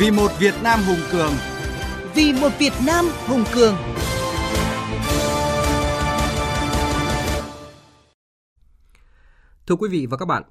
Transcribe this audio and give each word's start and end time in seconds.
Vì 0.00 0.10
một 0.10 0.28
Việt 0.38 0.54
Nam 0.62 0.80
hùng 0.86 0.98
cường. 1.12 1.32
Vì 2.14 2.32
một 2.32 2.48
Việt 2.58 2.72
Nam 2.86 3.04
hùng 3.26 3.44
cường. 3.54 3.74
Thưa 9.66 9.74
quý 9.74 9.88
vị 9.88 10.06
và 10.10 10.16
các 10.16 10.26
bạn, 10.26 10.42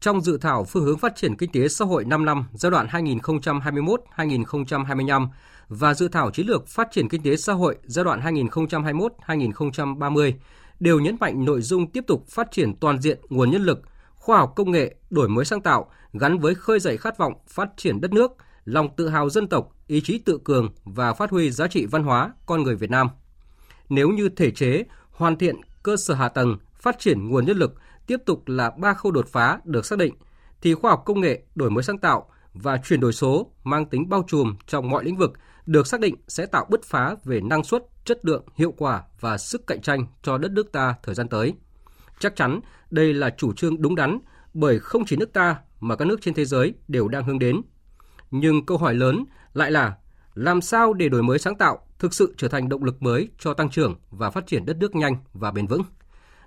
trong 0.00 0.20
dự 0.20 0.38
thảo 0.38 0.64
phương 0.64 0.84
hướng 0.84 0.98
phát 0.98 1.16
triển 1.16 1.36
kinh 1.36 1.52
tế 1.52 1.68
xã 1.68 1.84
hội 1.84 2.04
5 2.04 2.24
năm 2.24 2.44
giai 2.52 2.70
đoạn 2.70 2.86
2021-2025 2.86 5.28
và 5.68 5.94
dự 5.94 6.08
thảo 6.08 6.30
chiến 6.30 6.46
lược 6.46 6.68
phát 6.68 6.88
triển 6.92 7.08
kinh 7.08 7.22
tế 7.22 7.36
xã 7.36 7.52
hội 7.52 7.76
giai 7.84 8.04
đoạn 8.04 8.20
2021-2030 8.20 10.32
đều 10.80 11.00
nhấn 11.00 11.16
mạnh 11.20 11.44
nội 11.44 11.62
dung 11.62 11.90
tiếp 11.90 12.04
tục 12.06 12.24
phát 12.28 12.50
triển 12.50 12.76
toàn 12.76 13.00
diện 13.00 13.20
nguồn 13.28 13.50
nhân 13.50 13.62
lực, 13.62 13.82
khoa 14.14 14.38
học 14.38 14.52
công 14.56 14.70
nghệ, 14.70 14.94
đổi 15.10 15.28
mới 15.28 15.44
sáng 15.44 15.60
tạo 15.60 15.90
gắn 16.12 16.38
với 16.38 16.54
khơi 16.54 16.80
dậy 16.80 16.96
khát 16.96 17.18
vọng 17.18 17.34
phát 17.48 17.68
triển 17.76 18.00
đất 18.00 18.12
nước, 18.12 18.32
lòng 18.64 18.96
tự 18.96 19.08
hào 19.08 19.30
dân 19.30 19.48
tộc, 19.48 19.76
ý 19.86 20.00
chí 20.00 20.18
tự 20.18 20.38
cường 20.44 20.72
và 20.84 21.14
phát 21.14 21.30
huy 21.30 21.50
giá 21.50 21.66
trị 21.66 21.86
văn 21.86 22.02
hóa 22.02 22.32
con 22.46 22.62
người 22.62 22.76
Việt 22.76 22.90
Nam. 22.90 23.08
Nếu 23.88 24.08
như 24.10 24.28
thể 24.28 24.50
chế, 24.50 24.84
hoàn 25.10 25.36
thiện 25.38 25.56
cơ 25.82 25.96
sở 25.96 26.14
hạ 26.14 26.28
tầng, 26.28 26.56
phát 26.80 26.98
triển 26.98 27.28
nguồn 27.28 27.46
nhân 27.46 27.56
lực 27.56 27.74
tiếp 28.06 28.16
tục 28.26 28.42
là 28.48 28.70
ba 28.70 28.94
khâu 28.94 29.12
đột 29.12 29.28
phá 29.28 29.58
được 29.64 29.86
xác 29.86 29.98
định, 29.98 30.14
thì 30.60 30.74
khoa 30.74 30.90
học 30.90 31.02
công 31.06 31.20
nghệ, 31.20 31.42
đổi 31.54 31.70
mới 31.70 31.84
sáng 31.84 31.98
tạo 31.98 32.28
và 32.54 32.76
chuyển 32.84 33.00
đổi 33.00 33.12
số 33.12 33.50
mang 33.64 33.86
tính 33.86 34.08
bao 34.08 34.24
trùm 34.28 34.56
trong 34.66 34.90
mọi 34.90 35.04
lĩnh 35.04 35.16
vực 35.16 35.32
được 35.66 35.86
xác 35.86 36.00
định 36.00 36.14
sẽ 36.28 36.46
tạo 36.46 36.66
bứt 36.70 36.84
phá 36.84 37.16
về 37.24 37.40
năng 37.40 37.64
suất, 37.64 37.82
chất 38.04 38.24
lượng, 38.24 38.44
hiệu 38.54 38.74
quả 38.76 39.02
và 39.20 39.38
sức 39.38 39.66
cạnh 39.66 39.80
tranh 39.80 40.06
cho 40.22 40.38
đất 40.38 40.52
nước 40.52 40.72
ta 40.72 40.94
thời 41.02 41.14
gian 41.14 41.28
tới. 41.28 41.54
Chắc 42.18 42.36
chắn 42.36 42.60
đây 42.90 43.14
là 43.14 43.30
chủ 43.30 43.52
trương 43.52 43.82
đúng 43.82 43.94
đắn 43.94 44.18
bởi 44.54 44.78
không 44.78 45.04
chỉ 45.04 45.16
nước 45.16 45.32
ta 45.32 45.56
mà 45.80 45.96
các 45.96 46.04
nước 46.04 46.20
trên 46.22 46.34
thế 46.34 46.44
giới 46.44 46.74
đều 46.88 47.08
đang 47.08 47.24
hướng 47.24 47.38
đến. 47.38 47.62
Nhưng 48.32 48.66
câu 48.66 48.78
hỏi 48.78 48.94
lớn 48.94 49.24
lại 49.54 49.70
là 49.70 49.96
làm 50.34 50.60
sao 50.60 50.92
để 50.92 51.08
đổi 51.08 51.22
mới 51.22 51.38
sáng 51.38 51.58
tạo 51.58 51.78
thực 51.98 52.14
sự 52.14 52.34
trở 52.38 52.48
thành 52.48 52.68
động 52.68 52.84
lực 52.84 53.02
mới 53.02 53.28
cho 53.38 53.54
tăng 53.54 53.70
trưởng 53.70 53.94
và 54.10 54.30
phát 54.30 54.46
triển 54.46 54.66
đất 54.66 54.76
nước 54.76 54.94
nhanh 54.94 55.16
và 55.32 55.50
bền 55.50 55.66
vững. 55.66 55.82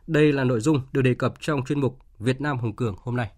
Đây 0.08 0.31
là 0.31 0.44
nội 0.44 0.59
dung 0.59 0.81
được 0.92 1.02
đề 1.02 1.14
cập 1.14 1.33
trong 1.39 1.66
chuyên 1.66 1.80
mục 1.80 2.00
Việt 2.19 2.42
Nam 2.42 2.58
Hùng 2.58 2.75
Cường 2.75 2.95
hôm 2.97 3.16
nay. 3.16 3.30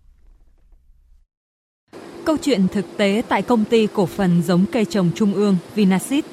Câu 2.25 2.37
chuyện 2.41 2.67
thực 2.67 2.85
tế 2.97 3.21
tại 3.29 3.41
công 3.41 3.65
ty 3.65 3.87
cổ 3.93 4.05
phần 4.05 4.41
giống 4.41 4.65
cây 4.71 4.85
trồng 4.85 5.11
Trung 5.15 5.33
ương 5.33 5.57
Vinasit 5.75 6.25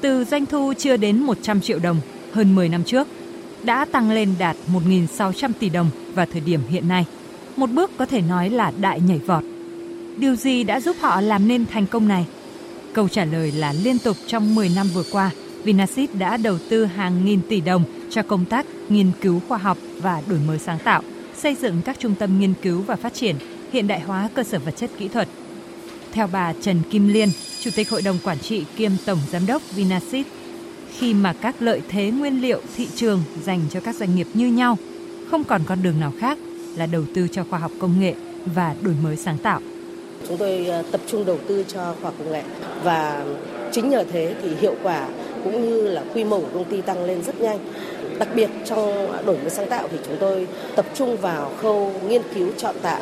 từ 0.00 0.24
doanh 0.24 0.46
thu 0.46 0.72
chưa 0.78 0.96
đến 0.96 1.18
100 1.22 1.60
triệu 1.60 1.78
đồng 1.78 2.00
hơn 2.32 2.54
10 2.54 2.68
năm 2.68 2.84
trước, 2.84 3.08
đã 3.62 3.84
tăng 3.84 4.10
lên 4.10 4.34
đạt 4.38 4.56
1.600 4.72 5.50
tỷ 5.58 5.68
đồng 5.68 5.90
vào 6.14 6.26
thời 6.32 6.40
điểm 6.40 6.60
hiện 6.68 6.88
nay. 6.88 7.06
Một 7.56 7.70
bước 7.70 7.90
có 7.98 8.06
thể 8.06 8.20
nói 8.20 8.50
là 8.50 8.72
đại 8.80 9.00
nhảy 9.00 9.18
vọt. 9.18 9.44
Điều 10.16 10.36
gì 10.36 10.64
đã 10.64 10.80
giúp 10.80 10.96
họ 11.00 11.20
làm 11.20 11.48
nên 11.48 11.66
thành 11.66 11.86
công 11.86 12.08
này? 12.08 12.26
Câu 12.92 13.08
trả 13.08 13.24
lời 13.24 13.52
là 13.52 13.72
liên 13.72 13.98
tục 13.98 14.16
trong 14.26 14.54
10 14.54 14.68
năm 14.68 14.86
vừa 14.94 15.02
qua, 15.12 15.30
Vinasit 15.64 16.14
đã 16.14 16.36
đầu 16.36 16.58
tư 16.70 16.84
hàng 16.84 17.24
nghìn 17.24 17.40
tỷ 17.48 17.60
đồng 17.60 17.84
cho 18.10 18.22
công 18.22 18.44
tác 18.44 18.66
nghiên 18.88 19.10
cứu 19.20 19.40
khoa 19.48 19.58
học 19.58 19.78
và 19.98 20.22
đổi 20.28 20.38
mới 20.46 20.58
sáng 20.58 20.78
tạo, 20.78 21.02
xây 21.36 21.54
dựng 21.54 21.82
các 21.84 21.98
trung 21.98 22.14
tâm 22.14 22.40
nghiên 22.40 22.54
cứu 22.62 22.82
và 22.82 22.96
phát 22.96 23.14
triển, 23.14 23.36
hiện 23.72 23.86
đại 23.86 24.00
hóa 24.00 24.28
cơ 24.34 24.42
sở 24.42 24.58
vật 24.58 24.76
chất 24.76 24.90
kỹ 24.98 25.08
thuật. 25.08 25.28
Theo 26.12 26.26
bà 26.32 26.52
Trần 26.60 26.82
Kim 26.90 27.08
Liên, 27.08 27.28
Chủ 27.60 27.70
tịch 27.76 27.90
Hội 27.90 28.02
đồng 28.02 28.18
Quản 28.24 28.38
trị 28.38 28.64
kiêm 28.76 28.92
Tổng 29.04 29.18
Giám 29.30 29.46
đốc 29.46 29.62
Vinasit, 29.74 30.26
khi 30.98 31.14
mà 31.14 31.32
các 31.32 31.62
lợi 31.62 31.82
thế 31.88 32.10
nguyên 32.10 32.42
liệu 32.42 32.60
thị 32.76 32.88
trường 32.94 33.22
dành 33.44 33.60
cho 33.70 33.80
các 33.80 33.96
doanh 33.96 34.14
nghiệp 34.14 34.26
như 34.34 34.46
nhau, 34.46 34.78
không 35.30 35.44
còn 35.44 35.62
con 35.66 35.82
đường 35.82 36.00
nào 36.00 36.12
khác 36.18 36.38
là 36.76 36.86
đầu 36.86 37.04
tư 37.14 37.28
cho 37.28 37.44
khoa 37.44 37.58
học 37.58 37.72
công 37.78 38.00
nghệ 38.00 38.14
và 38.46 38.74
đổi 38.82 38.94
mới 39.02 39.16
sáng 39.16 39.38
tạo. 39.38 39.60
Chúng 40.28 40.36
tôi 40.36 40.66
ờ, 40.66 40.82
tập 40.92 41.00
trung 41.06 41.26
đầu 41.26 41.38
tư 41.48 41.64
cho 41.68 41.80
khoa 41.80 41.94
học 42.02 42.14
công 42.18 42.32
nghệ 42.32 42.42
và 42.84 43.24
chính 43.72 43.90
nhờ 43.90 44.04
thế 44.12 44.34
thì 44.42 44.48
hiệu 44.60 44.74
quả 44.82 45.08
cũng 45.44 45.68
như 45.68 45.88
là 45.88 46.02
quy 46.14 46.24
mô 46.24 46.40
của 46.40 46.48
công 46.54 46.64
ty 46.64 46.80
tăng 46.80 47.04
lên 47.04 47.22
rất 47.22 47.40
nhanh. 47.40 47.58
Đặc 48.18 48.28
biệt 48.34 48.50
trong 48.64 49.12
đổi 49.26 49.38
mới 49.38 49.50
sáng 49.50 49.68
tạo 49.68 49.88
thì 49.90 49.98
chúng 50.06 50.16
tôi 50.20 50.46
tập 50.76 50.86
trung 50.94 51.16
vào 51.16 51.52
khâu 51.62 51.92
nghiên 52.08 52.22
cứu 52.34 52.48
chọn 52.56 52.74
tạo. 52.82 53.00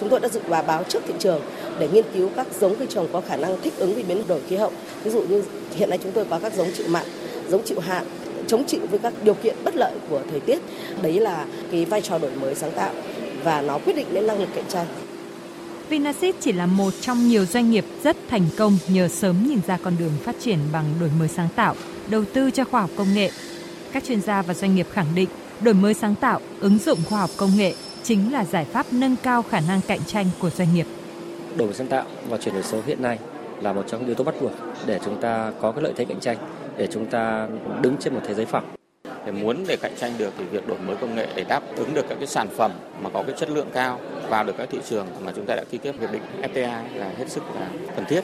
Chúng 0.00 0.08
tôi 0.08 0.20
đã 0.20 0.28
dự 0.28 0.40
và 0.48 0.62
báo 0.62 0.82
trước 0.88 1.02
thị 1.06 1.14
trường 1.18 1.40
để 1.78 1.88
nghiên 1.92 2.04
cứu 2.14 2.30
các 2.36 2.46
giống 2.60 2.74
cây 2.76 2.88
trồng 2.90 3.06
có 3.12 3.20
khả 3.20 3.36
năng 3.36 3.60
thích 3.60 3.72
ứng 3.76 3.94
với 3.94 4.02
biến 4.02 4.22
đổi 4.28 4.40
khí 4.48 4.56
hậu. 4.56 4.70
Ví 5.04 5.10
dụ 5.10 5.22
như 5.22 5.42
hiện 5.74 5.90
nay 5.90 5.98
chúng 6.02 6.12
tôi 6.12 6.24
có 6.30 6.38
các 6.38 6.54
giống 6.54 6.68
chịu 6.76 6.86
mặn, 6.88 7.04
giống 7.48 7.62
chịu 7.64 7.80
hạn, 7.80 8.04
chống 8.46 8.64
chịu 8.64 8.80
với 8.90 8.98
các 8.98 9.12
điều 9.22 9.34
kiện 9.34 9.56
bất 9.64 9.76
lợi 9.76 9.92
của 10.10 10.20
thời 10.30 10.40
tiết. 10.40 10.58
Đấy 11.02 11.20
là 11.20 11.46
cái 11.70 11.84
vai 11.84 12.00
trò 12.00 12.18
đổi 12.18 12.30
mới 12.40 12.54
sáng 12.54 12.72
tạo 12.72 12.90
và 13.44 13.60
nó 13.60 13.78
quyết 13.78 13.96
định 13.96 14.06
đến 14.12 14.26
năng 14.26 14.40
lực 14.40 14.48
cạnh 14.54 14.64
tranh. 14.68 14.86
Vinasit 15.88 16.34
chỉ 16.40 16.52
là 16.52 16.66
một 16.66 16.90
trong 17.00 17.28
nhiều 17.28 17.44
doanh 17.44 17.70
nghiệp 17.70 17.84
rất 18.02 18.16
thành 18.28 18.46
công 18.58 18.78
nhờ 18.88 19.08
sớm 19.08 19.46
nhìn 19.48 19.60
ra 19.66 19.78
con 19.84 19.96
đường 19.98 20.12
phát 20.24 20.36
triển 20.40 20.58
bằng 20.72 20.84
đổi 21.00 21.10
mới 21.18 21.28
sáng 21.28 21.48
tạo, 21.56 21.74
đầu 22.10 22.24
tư 22.32 22.50
cho 22.50 22.64
khoa 22.64 22.80
học 22.80 22.90
công 22.96 23.14
nghệ. 23.14 23.30
Các 23.92 24.04
chuyên 24.04 24.20
gia 24.20 24.42
và 24.42 24.54
doanh 24.54 24.74
nghiệp 24.74 24.86
khẳng 24.92 25.14
định 25.14 25.28
đổi 25.60 25.74
mới 25.74 25.94
sáng 25.94 26.14
tạo, 26.14 26.40
ứng 26.60 26.78
dụng 26.78 26.98
khoa 27.08 27.20
học 27.20 27.30
công 27.36 27.50
nghệ 27.56 27.74
chính 28.02 28.32
là 28.32 28.44
giải 28.44 28.64
pháp 28.64 28.86
nâng 28.90 29.16
cao 29.22 29.42
khả 29.42 29.60
năng 29.60 29.80
cạnh 29.80 30.00
tranh 30.06 30.26
của 30.38 30.50
doanh 30.50 30.74
nghiệp. 30.74 30.86
Đổi 31.56 31.66
mới 31.68 31.74
sáng 31.74 31.86
tạo 31.86 32.04
và 32.28 32.38
chuyển 32.38 32.54
đổi 32.54 32.62
số 32.62 32.78
hiện 32.86 33.02
nay 33.02 33.18
là 33.60 33.72
một 33.72 33.84
trong 33.86 34.00
những 34.00 34.08
yếu 34.08 34.14
tố 34.14 34.24
bắt 34.24 34.34
buộc 34.40 34.52
để 34.86 35.00
chúng 35.04 35.20
ta 35.20 35.52
có 35.60 35.72
cái 35.72 35.82
lợi 35.82 35.92
thế 35.96 36.04
cạnh 36.04 36.20
tranh, 36.20 36.36
để 36.76 36.88
chúng 36.92 37.06
ta 37.06 37.48
đứng 37.82 37.96
trên 38.00 38.14
một 38.14 38.20
thế 38.26 38.34
giới 38.34 38.46
phẳng. 38.46 38.74
Để 39.26 39.32
muốn 39.32 39.64
để 39.68 39.76
cạnh 39.76 39.92
tranh 40.00 40.12
được 40.18 40.32
thì 40.38 40.44
việc 40.44 40.68
đổi 40.68 40.78
mới 40.78 40.96
công 40.96 41.14
nghệ 41.14 41.28
để 41.34 41.44
đáp 41.44 41.62
ứng 41.76 41.94
được 41.94 42.04
các 42.08 42.14
cái 42.18 42.26
sản 42.26 42.48
phẩm 42.56 42.72
mà 43.02 43.10
có 43.10 43.22
cái 43.22 43.34
chất 43.38 43.50
lượng 43.50 43.68
cao 43.72 44.00
vào 44.28 44.44
được 44.44 44.54
các 44.58 44.68
thị 44.70 44.78
trường 44.84 45.06
mà 45.24 45.32
chúng 45.36 45.46
ta 45.46 45.54
đã 45.56 45.64
ký 45.70 45.78
kết 45.78 45.94
hiệp 46.00 46.12
định 46.12 46.22
FTA 46.42 46.82
là 46.94 47.10
hết 47.18 47.28
sức 47.28 47.42
là 47.54 47.68
cần 47.96 48.04
thiết. 48.04 48.20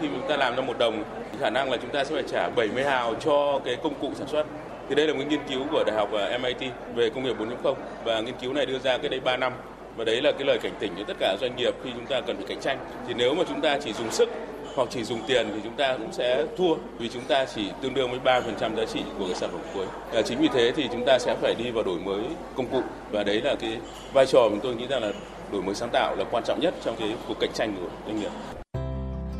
Khi 0.00 0.08
chúng 0.08 0.28
ta 0.28 0.36
làm 0.36 0.56
ra 0.56 0.62
một 0.62 0.78
đồng, 0.78 1.04
khả 1.40 1.50
năng 1.50 1.70
là 1.70 1.76
chúng 1.76 1.90
ta 1.90 2.04
sẽ 2.04 2.14
phải 2.14 2.24
trả 2.32 2.48
70 2.48 2.84
hào 2.84 3.14
cho 3.14 3.60
cái 3.64 3.76
công 3.82 3.94
cụ 4.00 4.10
sản 4.14 4.28
xuất. 4.28 4.46
Thì 4.88 4.94
đây 4.94 5.06
là 5.06 5.14
một 5.14 5.24
nghiên 5.28 5.40
cứu 5.48 5.60
của 5.70 5.84
Đại 5.86 5.96
học 5.96 6.08
ờ, 6.12 6.38
MIT 6.38 6.72
về 6.94 7.10
công 7.10 7.24
nghiệp 7.24 7.36
4.0 7.38 7.74
và 8.04 8.20
nghiên 8.20 8.34
cứu 8.40 8.52
này 8.52 8.66
đưa 8.66 8.78
ra 8.78 8.98
cái 8.98 9.08
đây 9.08 9.20
3 9.20 9.36
năm 9.36 9.52
và 9.96 10.04
đấy 10.04 10.22
là 10.22 10.32
cái 10.32 10.44
lời 10.44 10.58
cảnh 10.62 10.72
tỉnh 10.80 10.92
cho 10.98 11.04
tất 11.04 11.16
cả 11.20 11.36
doanh 11.40 11.56
nghiệp 11.56 11.74
khi 11.84 11.90
chúng 11.94 12.06
ta 12.06 12.20
cần 12.20 12.36
phải 12.36 12.46
cạnh 12.48 12.60
tranh. 12.60 12.78
Thì 13.08 13.14
nếu 13.16 13.34
mà 13.34 13.44
chúng 13.48 13.60
ta 13.60 13.78
chỉ 13.84 13.92
dùng 13.92 14.10
sức 14.10 14.28
hoặc 14.74 14.88
chỉ 14.90 15.04
dùng 15.04 15.20
tiền 15.26 15.50
thì 15.54 15.60
chúng 15.64 15.76
ta 15.76 15.96
cũng 15.98 16.12
sẽ 16.12 16.44
thua 16.58 16.74
vì 16.98 17.08
chúng 17.08 17.22
ta 17.22 17.44
chỉ 17.54 17.70
tương 17.82 17.94
đương 17.94 18.10
với 18.10 18.20
3% 18.24 18.76
giá 18.76 18.84
trị 18.92 19.00
của 19.18 19.26
cái 19.26 19.34
sản 19.34 19.50
phẩm 19.52 19.60
cuối. 19.74 19.86
À, 20.14 20.22
chính 20.22 20.38
vì 20.38 20.48
thế 20.48 20.72
thì 20.76 20.88
chúng 20.92 21.04
ta 21.06 21.18
sẽ 21.18 21.36
phải 21.40 21.54
đi 21.58 21.70
vào 21.70 21.84
đổi 21.84 21.98
mới 21.98 22.24
công 22.56 22.66
cụ 22.66 22.82
và 23.10 23.22
đấy 23.22 23.40
là 23.40 23.54
cái 23.60 23.78
vai 24.12 24.26
trò 24.26 24.48
mà 24.52 24.58
tôi 24.62 24.74
nghĩ 24.74 24.86
rằng 24.86 25.02
là 25.02 25.12
đổi 25.52 25.62
mới 25.62 25.74
sáng 25.74 25.90
tạo 25.92 26.16
là 26.16 26.24
quan 26.30 26.44
trọng 26.46 26.60
nhất 26.60 26.74
trong 26.84 26.96
cái 26.98 27.14
cuộc 27.28 27.40
cạnh 27.40 27.52
tranh 27.54 27.74
của 27.80 27.88
doanh 28.06 28.20
nghiệp. 28.20 28.30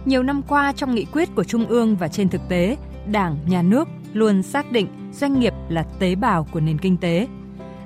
Nhiều 0.04 0.22
năm 0.22 0.42
qua 0.48 0.72
trong 0.76 0.94
nghị 0.94 1.04
quyết 1.12 1.28
của 1.36 1.44
Trung 1.44 1.66
ương 1.66 1.96
và 1.96 2.08
trên 2.08 2.28
thực 2.28 2.40
tế, 2.48 2.76
Đảng, 3.06 3.36
Nhà 3.48 3.62
nước 3.62 3.88
luôn 4.12 4.42
xác 4.42 4.72
định 4.72 4.86
doanh 5.12 5.40
nghiệp 5.40 5.52
là 5.68 5.84
tế 5.98 6.14
bào 6.14 6.46
của 6.52 6.60
nền 6.60 6.78
kinh 6.78 6.96
tế. 6.96 7.26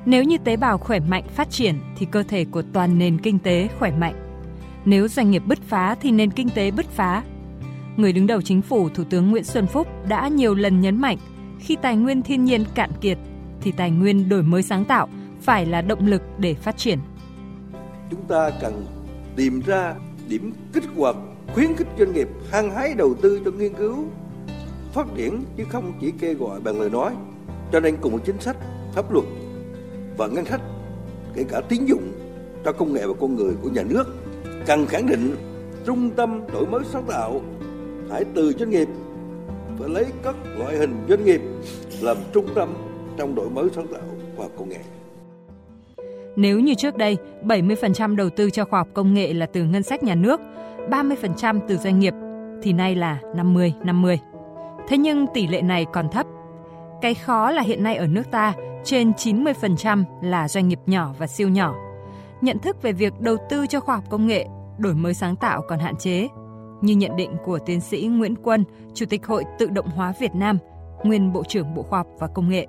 Nếu 0.06 0.24
như 0.24 0.38
tế 0.38 0.56
bào 0.56 0.78
khỏe 0.78 1.00
mạnh 1.00 1.24
phát 1.28 1.50
triển 1.50 1.74
thì 1.96 2.06
cơ 2.06 2.22
thể 2.22 2.44
của 2.44 2.62
toàn 2.72 2.98
nền 2.98 3.18
kinh 3.18 3.38
tế 3.38 3.68
khỏe 3.78 3.92
mạnh. 3.98 4.14
Nếu 4.84 5.08
doanh 5.08 5.30
nghiệp 5.30 5.42
bứt 5.46 5.58
phá 5.68 5.96
thì 6.00 6.10
nền 6.10 6.30
kinh 6.30 6.48
tế 6.50 6.70
bứt 6.70 6.86
phá, 6.90 7.22
người 7.96 8.12
đứng 8.12 8.26
đầu 8.26 8.42
chính 8.42 8.62
phủ 8.62 8.88
Thủ 8.88 9.04
tướng 9.10 9.30
Nguyễn 9.30 9.44
Xuân 9.44 9.66
Phúc 9.66 9.88
đã 10.08 10.28
nhiều 10.28 10.54
lần 10.54 10.80
nhấn 10.80 11.00
mạnh 11.00 11.18
khi 11.58 11.76
tài 11.82 11.96
nguyên 11.96 12.22
thiên 12.22 12.44
nhiên 12.44 12.64
cạn 12.74 12.90
kiệt 13.00 13.18
thì 13.60 13.72
tài 13.72 13.90
nguyên 13.90 14.28
đổi 14.28 14.42
mới 14.42 14.62
sáng 14.62 14.84
tạo 14.84 15.08
phải 15.42 15.66
là 15.66 15.82
động 15.82 16.06
lực 16.06 16.22
để 16.38 16.54
phát 16.54 16.76
triển. 16.76 16.98
Chúng 18.10 18.24
ta 18.28 18.50
cần 18.60 18.86
tìm 19.36 19.60
ra 19.66 19.94
điểm 20.28 20.52
kích 20.72 20.84
hoạt 20.96 21.16
khuyến 21.54 21.76
khích 21.76 21.88
doanh 21.98 22.12
nghiệp 22.12 22.28
hăng 22.50 22.70
hái 22.70 22.94
đầu 22.94 23.14
tư 23.22 23.40
cho 23.44 23.50
nghiên 23.50 23.74
cứu 23.74 24.04
phát 24.92 25.06
triển 25.16 25.44
chứ 25.56 25.64
không 25.68 25.92
chỉ 26.00 26.12
kêu 26.20 26.34
gọi 26.34 26.60
bằng 26.60 26.80
lời 26.80 26.90
nói 26.90 27.14
cho 27.72 27.80
nên 27.80 27.96
cùng 28.00 28.12
một 28.12 28.20
chính 28.24 28.40
sách 28.40 28.56
pháp 28.94 29.12
luật 29.12 29.24
và 30.16 30.26
ngân 30.26 30.44
sách 30.44 30.60
kể 31.34 31.44
cả 31.48 31.60
tín 31.60 31.84
dụng 31.84 32.12
cho 32.64 32.72
công 32.72 32.92
nghệ 32.92 33.06
và 33.06 33.14
con 33.20 33.36
người 33.36 33.54
của 33.62 33.68
nhà 33.68 33.82
nước 33.82 34.04
cần 34.66 34.86
khẳng 34.86 35.06
định 35.06 35.36
trung 35.86 36.10
tâm 36.10 36.40
đổi 36.52 36.66
mới 36.66 36.80
sáng 36.92 37.04
tạo 37.08 37.40
phải 38.08 38.24
từ 38.34 38.52
doanh 38.52 38.70
nghiệp 38.70 38.88
phải 39.78 39.88
lấy 39.88 40.06
các 40.22 40.34
loại 40.58 40.76
hình 40.76 40.96
doanh 41.08 41.24
nghiệp 41.24 41.40
làm 42.00 42.16
trung 42.34 42.46
tâm 42.54 42.74
trong 43.16 43.34
đổi 43.34 43.50
mới 43.50 43.68
sáng 43.74 43.86
tạo 43.86 44.02
và 44.36 44.44
công 44.58 44.68
nghệ. 44.68 44.78
Nếu 46.36 46.60
như 46.60 46.74
trước 46.74 46.96
đây, 46.96 47.16
70% 47.42 48.16
đầu 48.16 48.30
tư 48.30 48.50
cho 48.50 48.64
khoa 48.64 48.80
học 48.80 48.88
công 48.94 49.14
nghệ 49.14 49.32
là 49.32 49.46
từ 49.46 49.64
ngân 49.64 49.82
sách 49.82 50.02
nhà 50.02 50.14
nước, 50.14 50.40
30% 50.90 51.60
từ 51.68 51.76
doanh 51.76 51.98
nghiệp, 51.98 52.14
thì 52.62 52.72
nay 52.72 52.94
là 52.94 53.20
50-50. 53.34 54.16
Thế 54.88 54.98
nhưng 54.98 55.26
tỷ 55.34 55.46
lệ 55.46 55.62
này 55.62 55.86
còn 55.92 56.08
thấp. 56.08 56.26
Cái 57.02 57.14
khó 57.14 57.50
là 57.50 57.62
hiện 57.62 57.82
nay 57.82 57.96
ở 57.96 58.06
nước 58.06 58.22
ta, 58.30 58.54
trên 58.84 59.12
90% 59.12 60.04
là 60.22 60.48
doanh 60.48 60.68
nghiệp 60.68 60.80
nhỏ 60.86 61.14
và 61.18 61.26
siêu 61.26 61.48
nhỏ. 61.48 61.74
Nhận 62.40 62.58
thức 62.58 62.82
về 62.82 62.92
việc 62.92 63.20
đầu 63.20 63.36
tư 63.50 63.66
cho 63.66 63.80
khoa 63.80 63.94
học 63.94 64.04
công 64.10 64.26
nghệ, 64.26 64.46
đổi 64.78 64.94
mới 64.94 65.14
sáng 65.14 65.36
tạo 65.36 65.62
còn 65.68 65.78
hạn 65.78 65.96
chế, 65.96 66.28
như 66.80 66.94
nhận 66.94 67.16
định 67.16 67.36
của 67.44 67.58
tiến 67.58 67.80
sĩ 67.80 68.06
Nguyễn 68.06 68.34
Quân, 68.42 68.64
Chủ 68.94 69.06
tịch 69.06 69.26
Hội 69.26 69.44
Tự 69.58 69.66
động 69.66 69.86
hóa 69.86 70.12
Việt 70.20 70.34
Nam, 70.34 70.58
nguyên 71.04 71.32
Bộ 71.32 71.42
trưởng 71.48 71.74
Bộ 71.74 71.82
Khoa 71.82 71.98
học 71.98 72.06
và 72.18 72.26
Công 72.26 72.48
nghệ. 72.48 72.66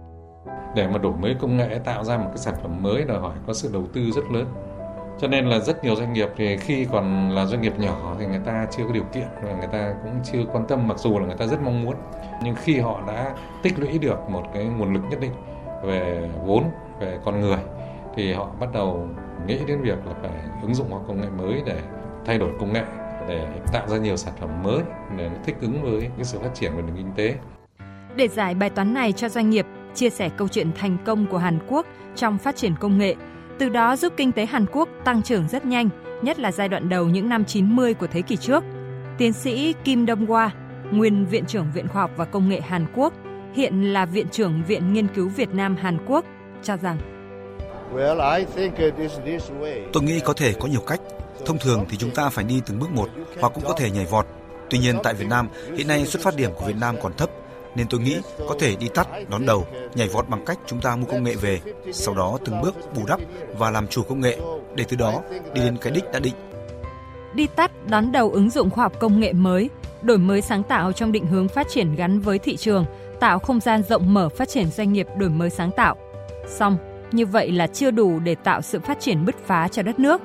Để 0.75 0.87
mà 0.87 0.97
đổi 0.97 1.13
mới 1.13 1.35
công 1.41 1.57
nghệ 1.57 1.79
tạo 1.85 2.03
ra 2.03 2.17
một 2.17 2.27
cái 2.27 2.37
sản 2.37 2.55
phẩm 2.61 2.83
mới 2.83 3.03
đòi 3.03 3.19
hỏi 3.19 3.35
có 3.47 3.53
sự 3.53 3.69
đầu 3.73 3.83
tư 3.93 4.11
rất 4.11 4.31
lớn. 4.31 4.45
cho 5.19 5.27
nên 5.27 5.45
là 5.45 5.59
rất 5.59 5.83
nhiều 5.83 5.95
doanh 5.95 6.13
nghiệp 6.13 6.29
thì 6.37 6.57
khi 6.57 6.87
còn 6.91 7.29
là 7.29 7.45
doanh 7.45 7.61
nghiệp 7.61 7.79
nhỏ 7.79 8.15
thì 8.19 8.25
người 8.25 8.41
ta 8.45 8.67
chưa 8.71 8.83
có 8.87 8.93
điều 8.93 9.03
kiện 9.13 9.27
và 9.43 9.55
người 9.57 9.67
ta 9.71 9.93
cũng 10.03 10.13
chưa 10.31 10.45
quan 10.53 10.65
tâm 10.67 10.87
mặc 10.87 10.99
dù 10.99 11.19
là 11.19 11.25
người 11.25 11.35
ta 11.35 11.45
rất 11.45 11.61
mong 11.61 11.83
muốn 11.83 11.95
nhưng 12.43 12.55
khi 12.55 12.79
họ 12.79 13.01
đã 13.07 13.35
tích 13.63 13.79
lũy 13.79 13.99
được 13.99 14.29
một 14.29 14.43
cái 14.53 14.65
nguồn 14.65 14.93
lực 14.93 15.01
nhất 15.09 15.19
định 15.19 15.31
về 15.83 16.29
vốn 16.45 16.63
về 16.99 17.19
con 17.25 17.41
người 17.41 17.57
thì 18.15 18.33
họ 18.33 18.49
bắt 18.59 18.69
đầu 18.73 19.09
nghĩ 19.47 19.59
đến 19.67 19.81
việc 19.81 19.97
là 20.05 20.13
phải 20.21 20.31
ứng 20.61 20.75
dụng 20.75 20.87
các 20.89 20.99
công 21.07 21.21
nghệ 21.21 21.27
mới 21.37 21.61
để 21.65 21.79
thay 22.25 22.37
đổi 22.37 22.49
công 22.59 22.73
nghệ 22.73 22.83
để 23.27 23.47
tạo 23.73 23.87
ra 23.87 23.97
nhiều 23.97 24.17
sản 24.17 24.33
phẩm 24.39 24.63
mới 24.63 24.79
để 25.17 25.29
nó 25.29 25.35
thích 25.45 25.55
ứng 25.61 25.83
với 25.83 26.09
cái 26.15 26.25
sự 26.25 26.39
phát 26.39 26.53
triển 26.53 26.71
của 26.75 26.81
nền 26.81 26.95
kinh 26.95 27.11
tế. 27.15 27.35
Để 28.15 28.27
giải 28.27 28.55
bài 28.55 28.69
toán 28.69 28.93
này 28.93 29.11
cho 29.11 29.29
doanh 29.29 29.49
nghiệp, 29.49 29.65
chia 29.93 30.09
sẻ 30.09 30.29
câu 30.29 30.47
chuyện 30.47 30.71
thành 30.79 30.97
công 31.05 31.25
của 31.31 31.37
Hàn 31.37 31.59
Quốc 31.67 31.85
trong 32.15 32.37
phát 32.37 32.55
triển 32.55 32.75
công 32.79 32.97
nghệ, 32.97 33.15
từ 33.59 33.69
đó 33.69 33.95
giúp 33.95 34.13
kinh 34.17 34.31
tế 34.31 34.45
Hàn 34.45 34.65
Quốc 34.71 34.89
tăng 35.03 35.23
trưởng 35.23 35.47
rất 35.47 35.65
nhanh, 35.65 35.89
nhất 36.21 36.39
là 36.39 36.51
giai 36.51 36.69
đoạn 36.69 36.89
đầu 36.89 37.05
những 37.05 37.29
năm 37.29 37.45
90 37.45 37.93
của 37.93 38.07
thế 38.07 38.21
kỷ 38.21 38.35
trước. 38.35 38.63
Tiến 39.17 39.33
sĩ 39.33 39.73
Kim 39.83 40.05
Dong-hwa, 40.05 40.49
nguyên 40.91 41.25
Viện 41.25 41.45
trưởng 41.45 41.65
Viện 41.73 41.87
Khoa 41.87 42.01
học 42.01 42.11
và 42.15 42.25
Công 42.25 42.49
nghệ 42.49 42.61
Hàn 42.61 42.85
Quốc, 42.95 43.13
hiện 43.55 43.93
là 43.93 44.05
Viện 44.05 44.27
trưởng 44.31 44.63
Viện 44.67 44.93
Nghiên 44.93 45.07
cứu 45.07 45.29
Việt 45.29 45.49
Nam 45.49 45.75
Hàn 45.75 45.97
Quốc, 46.07 46.25
cho 46.63 46.77
rằng 46.77 46.97
Tôi 49.93 50.03
nghĩ 50.03 50.19
có 50.25 50.33
thể 50.33 50.53
có 50.59 50.67
nhiều 50.67 50.81
cách. 50.87 51.01
Thông 51.45 51.57
thường 51.57 51.85
thì 51.89 51.97
chúng 51.97 52.11
ta 52.11 52.29
phải 52.29 52.45
đi 52.45 52.61
từng 52.65 52.79
bước 52.79 52.91
một 52.91 53.09
hoặc 53.41 53.53
cũng 53.55 53.63
có 53.67 53.73
thể 53.77 53.91
nhảy 53.91 54.05
vọt. 54.05 54.25
Tuy 54.69 54.77
nhiên 54.77 54.95
tại 55.03 55.13
Việt 55.13 55.27
Nam, 55.29 55.49
hiện 55.77 55.87
nay 55.87 56.05
xuất 56.05 56.23
phát 56.23 56.35
điểm 56.35 56.51
của 56.55 56.65
Việt 56.65 56.75
Nam 56.79 56.95
còn 57.01 57.13
thấp 57.13 57.29
nên 57.75 57.87
tôi 57.87 57.99
nghĩ 57.99 58.17
có 58.49 58.55
thể 58.59 58.75
đi 58.75 58.87
tắt 58.95 59.07
đón 59.29 59.45
đầu, 59.45 59.67
nhảy 59.95 60.07
vọt 60.07 60.29
bằng 60.29 60.45
cách 60.45 60.59
chúng 60.65 60.81
ta 60.81 60.95
mua 60.95 61.05
công 61.05 61.23
nghệ 61.23 61.35
về, 61.35 61.59
sau 61.91 62.13
đó 62.15 62.37
từng 62.45 62.61
bước 62.61 62.75
bù 62.95 63.01
đắp 63.07 63.19
và 63.57 63.71
làm 63.71 63.87
chủ 63.87 64.03
công 64.03 64.19
nghệ 64.19 64.39
để 64.75 64.85
từ 64.89 64.97
đó 64.97 65.21
đi 65.53 65.61
đến 65.61 65.77
cái 65.81 65.91
đích 65.91 66.11
đã 66.13 66.19
định. 66.19 66.33
Đi 67.33 67.47
tắt 67.55 67.71
đón 67.87 68.11
đầu 68.11 68.31
ứng 68.31 68.49
dụng 68.49 68.69
khoa 68.69 68.83
học 68.83 68.93
công 68.99 69.19
nghệ 69.19 69.33
mới, 69.33 69.69
đổi 70.01 70.17
mới 70.17 70.41
sáng 70.41 70.63
tạo 70.63 70.91
trong 70.91 71.11
định 71.11 71.25
hướng 71.25 71.47
phát 71.47 71.67
triển 71.69 71.95
gắn 71.95 72.19
với 72.19 72.39
thị 72.39 72.57
trường, 72.57 72.85
tạo 73.25 73.39
không 73.39 73.59
gian 73.59 73.83
rộng 73.83 74.13
mở 74.13 74.29
phát 74.29 74.49
triển 74.49 74.67
doanh 74.67 74.93
nghiệp 74.93 75.07
đổi 75.17 75.29
mới 75.29 75.49
sáng 75.49 75.71
tạo. 75.71 75.95
song 76.47 76.77
như 77.11 77.25
vậy 77.25 77.51
là 77.51 77.67
chưa 77.67 77.91
đủ 77.91 78.19
để 78.19 78.35
tạo 78.35 78.61
sự 78.61 78.79
phát 78.79 78.99
triển 78.99 79.25
bứt 79.25 79.35
phá 79.45 79.67
cho 79.67 79.81
đất 79.81 79.99
nước. 79.99 80.21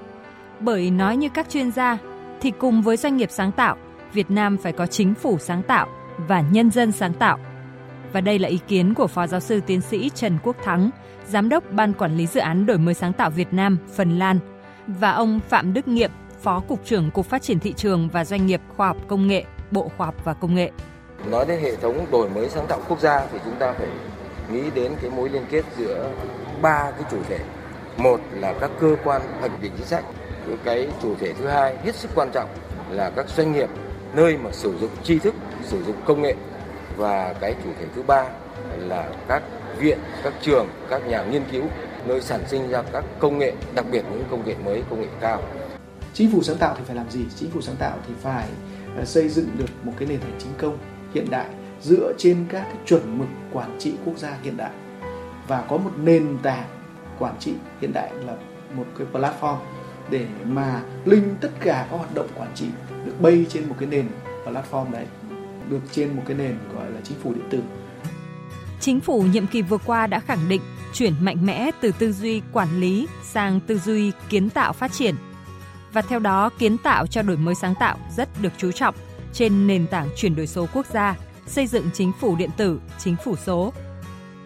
Bởi 0.60 0.90
nói 0.90 1.16
như 1.16 1.28
các 1.34 1.50
chuyên 1.50 1.70
gia, 1.70 1.98
thì 2.40 2.52
cùng 2.58 2.82
với 2.82 2.96
doanh 2.96 3.16
nghiệp 3.16 3.30
sáng 3.30 3.52
tạo, 3.52 3.76
Việt 4.12 4.30
Nam 4.30 4.56
phải 4.62 4.72
có 4.72 4.86
chính 4.86 5.14
phủ 5.14 5.38
sáng 5.38 5.62
tạo 5.62 5.86
và 6.28 6.40
nhân 6.40 6.70
dân 6.70 6.92
sáng 6.92 7.12
tạo. 7.12 7.38
Và 8.12 8.20
đây 8.20 8.38
là 8.38 8.48
ý 8.48 8.58
kiến 8.68 8.94
của 8.94 9.06
Phó 9.06 9.26
Giáo 9.26 9.40
sư 9.40 9.60
Tiến 9.66 9.80
sĩ 9.80 10.10
Trần 10.14 10.38
Quốc 10.42 10.56
Thắng, 10.64 10.90
Giám 11.28 11.48
đốc 11.48 11.64
Ban 11.70 11.92
Quản 11.92 12.16
lý 12.16 12.26
Dự 12.26 12.40
án 12.40 12.66
Đổi 12.66 12.78
mới 12.78 12.94
sáng 12.94 13.12
tạo 13.12 13.30
Việt 13.30 13.52
Nam, 13.52 13.78
Phần 13.94 14.18
Lan, 14.18 14.38
và 14.86 15.10
ông 15.10 15.40
Phạm 15.48 15.74
Đức 15.74 15.88
Nghiệm, 15.88 16.10
Phó 16.42 16.60
Cục 16.60 16.84
trưởng 16.84 17.10
Cục 17.10 17.26
Phát 17.26 17.42
triển 17.42 17.58
Thị 17.58 17.72
trường 17.72 18.08
và 18.08 18.24
Doanh 18.24 18.46
nghiệp 18.46 18.60
Khoa 18.76 18.86
học 18.86 18.96
Công 19.08 19.26
nghệ, 19.26 19.44
Bộ 19.70 19.90
Khoa 19.96 20.06
học 20.06 20.24
và 20.24 20.34
Công 20.34 20.54
nghệ. 20.54 20.70
Nói 21.26 21.46
đến 21.46 21.60
hệ 21.60 21.76
thống 21.76 22.06
đổi 22.10 22.28
mới 22.28 22.48
sáng 22.48 22.66
tạo 22.66 22.80
quốc 22.88 23.00
gia 23.00 23.26
thì 23.32 23.38
chúng 23.44 23.56
ta 23.58 23.72
phải 23.72 23.88
nghĩ 24.52 24.62
đến 24.74 24.92
cái 25.02 25.10
mối 25.10 25.28
liên 25.28 25.42
kết 25.50 25.64
giữa 25.78 26.10
ba 26.62 26.90
cái 26.90 27.02
chủ 27.10 27.16
thể. 27.28 27.38
Một 27.96 28.20
là 28.32 28.54
các 28.60 28.70
cơ 28.80 28.96
quan 29.04 29.22
hoạch 29.40 29.62
định 29.62 29.72
chính 29.76 29.86
sách. 29.86 30.04
Cái 30.64 30.88
chủ 31.02 31.14
thể 31.20 31.32
thứ 31.32 31.46
hai 31.46 31.76
hết 31.76 31.94
sức 31.94 32.10
quan 32.14 32.30
trọng 32.32 32.48
là 32.90 33.10
các 33.10 33.28
doanh 33.28 33.52
nghiệp 33.52 33.68
nơi 34.14 34.36
mà 34.36 34.50
sử 34.52 34.78
dụng 34.78 34.90
tri 35.04 35.18
thức, 35.18 35.34
sử 35.64 35.84
dụng 35.84 35.96
công 36.04 36.22
nghệ 36.22 36.34
và 36.96 37.34
cái 37.40 37.54
chủ 37.64 37.70
thể 37.78 37.86
thứ 37.94 38.02
ba 38.02 38.24
là 38.78 39.10
các 39.28 39.42
viện, 39.78 39.98
các 40.22 40.32
trường, 40.42 40.68
các 40.90 41.08
nhà 41.08 41.22
nghiên 41.22 41.42
cứu 41.52 41.64
nơi 42.06 42.20
sản 42.20 42.40
sinh 42.48 42.70
ra 42.70 42.82
các 42.92 43.04
công 43.18 43.38
nghệ, 43.38 43.52
đặc 43.74 43.84
biệt 43.92 44.04
những 44.10 44.24
công 44.30 44.46
nghệ 44.46 44.54
mới, 44.64 44.82
công 44.90 45.00
nghệ 45.00 45.08
cao. 45.20 45.42
Chính 46.14 46.32
phủ 46.32 46.42
sáng 46.42 46.56
tạo 46.56 46.74
thì 46.78 46.84
phải 46.86 46.96
làm 46.96 47.10
gì? 47.10 47.24
Chính 47.36 47.50
phủ 47.50 47.60
sáng 47.60 47.76
tạo 47.76 47.98
thì 48.08 48.14
phải 48.22 48.48
ờ, 48.96 49.04
xây 49.04 49.28
dựng 49.28 49.46
được 49.58 49.70
một 49.82 49.92
cái 49.98 50.08
nền 50.08 50.20
hành 50.20 50.38
chính 50.38 50.52
công 50.58 50.78
hiện 51.14 51.26
đại 51.30 51.46
dựa 51.82 52.12
trên 52.18 52.46
các 52.48 52.62
cái 52.62 52.76
chuẩn 52.86 53.18
mực 53.18 53.28
quản 53.52 53.76
trị 53.78 53.92
quốc 54.04 54.18
gia 54.18 54.36
hiện 54.42 54.56
đại 54.56 54.70
và 55.48 55.64
có 55.68 55.76
một 55.76 55.90
nền 56.02 56.38
tảng 56.42 56.68
quản 57.18 57.34
trị 57.38 57.54
hiện 57.80 57.92
đại 57.92 58.10
là 58.26 58.36
một 58.76 58.86
cái 58.98 59.06
platform 59.12 59.56
để 60.10 60.26
mà 60.44 60.82
linh 61.04 61.34
tất 61.40 61.50
cả 61.60 61.86
các 61.90 61.96
hoạt 61.96 62.14
động 62.14 62.28
quản 62.36 62.50
trị 62.54 62.66
được 63.04 63.20
bay 63.20 63.46
trên 63.48 63.68
một 63.68 63.74
cái 63.78 63.88
nền 63.88 64.06
platform 64.44 64.92
đấy 64.92 65.06
được 65.68 65.80
trên 65.92 66.16
một 66.16 66.22
cái 66.26 66.36
nền 66.36 66.58
gọi 66.74 66.90
là 66.90 67.00
chính 67.04 67.18
phủ 67.22 67.34
điện 67.34 67.44
tử. 67.50 67.62
Chính 68.80 69.00
phủ 69.00 69.22
nhiệm 69.22 69.46
kỳ 69.46 69.62
vừa 69.62 69.78
qua 69.78 70.06
đã 70.06 70.20
khẳng 70.20 70.48
định 70.48 70.60
chuyển 70.92 71.14
mạnh 71.20 71.46
mẽ 71.46 71.70
từ 71.80 71.92
tư 71.98 72.12
duy 72.12 72.42
quản 72.52 72.80
lý 72.80 73.06
sang 73.22 73.60
tư 73.60 73.78
duy 73.78 74.12
kiến 74.28 74.50
tạo 74.50 74.72
phát 74.72 74.92
triển. 74.92 75.14
Và 75.92 76.02
theo 76.02 76.18
đó, 76.18 76.50
kiến 76.58 76.78
tạo 76.78 77.06
cho 77.06 77.22
đổi 77.22 77.36
mới 77.36 77.54
sáng 77.54 77.74
tạo 77.80 77.98
rất 78.16 78.28
được 78.42 78.52
chú 78.56 78.72
trọng 78.72 78.94
trên 79.32 79.66
nền 79.66 79.86
tảng 79.86 80.08
chuyển 80.16 80.36
đổi 80.36 80.46
số 80.46 80.66
quốc 80.74 80.86
gia, 80.86 81.16
xây 81.46 81.66
dựng 81.66 81.90
chính 81.94 82.12
phủ 82.20 82.36
điện 82.36 82.50
tử, 82.56 82.80
chính 82.98 83.16
phủ 83.24 83.36
số. 83.36 83.72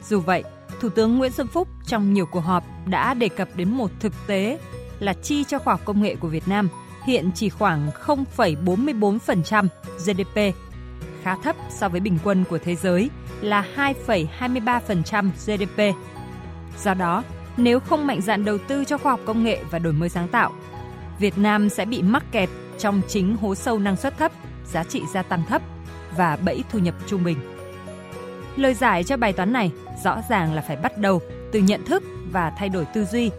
Dù 0.08 0.20
vậy, 0.20 0.44
Thủ 0.80 0.88
tướng 0.88 1.18
Nguyễn 1.18 1.32
Xuân 1.32 1.46
Phúc 1.46 1.68
trong 1.86 2.12
nhiều 2.12 2.26
cuộc 2.26 2.40
họp 2.40 2.64
đã 2.86 3.14
đề 3.14 3.28
cập 3.28 3.48
đến 3.56 3.70
một 3.70 3.90
thực 4.00 4.12
tế 4.26 4.58
là 5.00 5.12
chi 5.12 5.44
cho 5.44 5.58
khoa 5.58 5.74
học 5.74 5.80
công 5.84 6.02
nghệ 6.02 6.16
của 6.16 6.28
Việt 6.28 6.48
Nam 6.48 6.68
hiện 7.06 7.30
chỉ 7.34 7.48
khoảng 7.48 7.90
0,44% 8.06 9.68
GDP, 9.98 10.56
khá 11.22 11.36
thấp 11.36 11.56
so 11.70 11.88
với 11.88 12.00
bình 12.00 12.18
quân 12.24 12.44
của 12.50 12.58
thế 12.58 12.76
giới 12.76 13.10
là 13.40 13.66
2,23% 13.76 15.30
GDP. 15.46 15.96
Do 16.78 16.94
đó, 16.94 17.24
nếu 17.56 17.80
không 17.80 18.06
mạnh 18.06 18.20
dạn 18.20 18.44
đầu 18.44 18.58
tư 18.58 18.84
cho 18.84 18.98
khoa 18.98 19.12
học 19.12 19.20
công 19.24 19.44
nghệ 19.44 19.62
và 19.70 19.78
đổi 19.78 19.92
mới 19.92 20.08
sáng 20.08 20.28
tạo, 20.28 20.52
Việt 21.18 21.38
Nam 21.38 21.68
sẽ 21.68 21.84
bị 21.84 22.02
mắc 22.02 22.24
kẹt 22.32 22.48
trong 22.78 23.02
chính 23.08 23.36
hố 23.36 23.54
sâu 23.54 23.78
năng 23.78 23.96
suất 23.96 24.18
thấp, 24.18 24.32
giá 24.72 24.84
trị 24.84 25.02
gia 25.14 25.22
tăng 25.22 25.42
thấp 25.48 25.62
và 26.16 26.36
bẫy 26.36 26.64
thu 26.70 26.78
nhập 26.78 26.94
trung 27.06 27.24
bình. 27.24 27.38
Lời 28.56 28.74
giải 28.74 29.04
cho 29.04 29.16
bài 29.16 29.32
toán 29.32 29.52
này 29.52 29.72
rõ 30.04 30.18
ràng 30.30 30.54
là 30.54 30.62
phải 30.62 30.76
bắt 30.76 30.98
đầu 30.98 31.20
từ 31.52 31.58
nhận 31.58 31.84
thức 31.84 32.02
và 32.32 32.52
thay 32.58 32.68
đổi 32.68 32.84
tư 32.94 33.04
duy, 33.04 33.30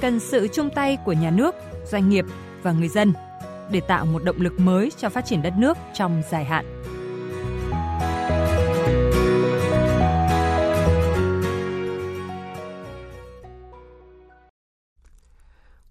cần 0.00 0.20
sự 0.20 0.48
chung 0.48 0.70
tay 0.70 0.98
của 1.04 1.12
nhà 1.12 1.30
nước, 1.30 1.54
doanh 1.86 2.08
nghiệp 2.08 2.24
và 2.62 2.72
người 2.72 2.88
dân 2.88 3.12
để 3.70 3.80
tạo 3.80 4.06
một 4.06 4.24
động 4.24 4.40
lực 4.40 4.60
mới 4.60 4.92
cho 4.96 5.08
phát 5.08 5.26
triển 5.26 5.42
đất 5.42 5.52
nước 5.56 5.78
trong 5.94 6.22
dài 6.30 6.44
hạn. 6.44 6.77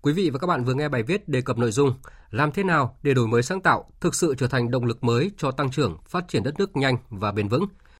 Quý 0.07 0.13
vị 0.13 0.29
và 0.29 0.39
các 0.39 0.47
bạn 0.47 0.63
vừa 0.63 0.73
nghe 0.73 0.89
bài 0.89 1.03
viết 1.03 1.29
đề 1.29 1.41
cập 1.41 1.57
nội 1.57 1.71
dung 1.71 1.93
làm 2.31 2.51
thế 2.51 2.63
nào 2.63 2.97
để 3.03 3.13
đổi 3.13 3.27
mới 3.27 3.43
sáng 3.43 3.61
tạo 3.61 3.91
thực 3.99 4.15
sự 4.15 4.35
trở 4.37 4.47
thành 4.47 4.71
động 4.71 4.85
lực 4.85 5.03
mới 5.03 5.31
cho 5.37 5.51
tăng 5.51 5.71
trưởng, 5.71 5.97
phát 6.07 6.27
triển 6.27 6.43
đất 6.43 6.59
nước 6.59 6.75
nhanh 6.75 6.97
và 7.09 7.31
bền 7.31 7.47
vững– 7.47 7.65